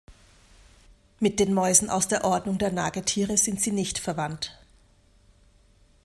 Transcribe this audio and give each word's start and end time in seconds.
Mit 1.19 1.39
den 1.39 1.53
Mäusen 1.53 1.91
aus 1.91 2.07
der 2.07 2.23
Ordnung 2.23 2.57
der 2.57 2.71
Nagetiere 2.71 3.37
sind 3.37 3.61
sie 3.61 3.71
nicht 3.71 3.99
verwandt. 3.99 4.57